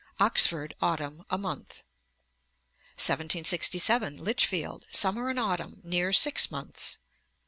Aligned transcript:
Oxford, 0.19 0.73
autumn; 0.81 1.23
a 1.29 1.37
month. 1.37 1.83
Ante, 3.07 3.37
ii. 3.37 3.43
25. 3.45 3.81
1767. 4.17 4.23
Lichfield, 4.23 4.85
summer 4.89 5.29
and 5.29 5.37
autumn; 5.39 5.79
'near 5.83 6.11
six 6.11 6.49
months.' 6.49 6.97